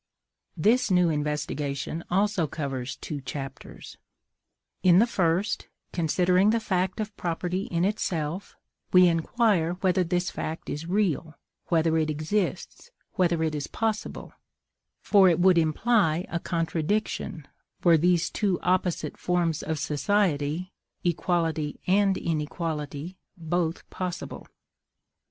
This 0.57 0.89
new 0.89 1.11
investigation 1.11 2.03
also 2.09 2.47
covers 2.47 2.95
two 2.95 3.21
chapters: 3.21 3.97
in 4.81 4.97
the 4.97 5.05
first, 5.05 5.67
considering 5.93 6.49
the 6.49 6.59
fact 6.59 6.99
of 6.99 7.15
property 7.17 7.65
in 7.65 7.85
itself, 7.85 8.55
we 8.91 9.07
inquire 9.07 9.73
whether 9.81 10.03
this 10.03 10.31
fact 10.31 10.71
is 10.71 10.87
real, 10.87 11.35
whether 11.67 11.99
it 11.99 12.09
exists, 12.09 12.89
whether 13.13 13.43
it 13.43 13.53
is 13.53 13.67
possible; 13.67 14.33
for 15.01 15.29
it 15.29 15.39
would 15.39 15.59
imply 15.59 16.25
a 16.31 16.39
contradiction, 16.39 17.47
were 17.83 17.95
these 17.95 18.31
two 18.31 18.59
opposite 18.61 19.17
forms 19.17 19.61
of 19.61 19.77
society, 19.77 20.73
equality 21.03 21.79
and 21.85 22.17
inequality, 22.17 23.17
both 23.37 23.87
possible. 23.91 24.47